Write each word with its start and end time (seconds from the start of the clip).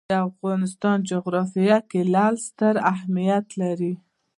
د 0.11 0.13
افغانستان 0.29 0.97
جغرافیه 1.11 1.77
کې 1.89 2.01
لعل 2.13 2.35
ستر 2.47 2.73
اهمیت 2.93 3.47
لري. 3.61 3.93